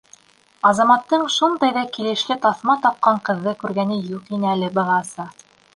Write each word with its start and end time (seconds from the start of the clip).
Азаматтың 0.69 1.25
шундай 1.33 1.75
ҙа 1.77 1.83
килешле 1.99 2.39
таҫма 2.47 2.77
таҡҡан 2.87 3.21
ҡыҙҙы 3.29 3.57
күргәне 3.65 4.03
юҡ 4.17 4.37
ине 4.39 4.53
әле 4.57 4.77
бығаса. 4.81 5.33